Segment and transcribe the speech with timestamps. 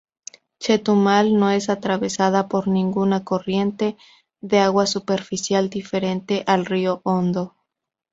[0.59, 3.97] Chetumal no es atravesada por ninguna corriente
[4.41, 7.55] de agua superficial diferente al río Hondo.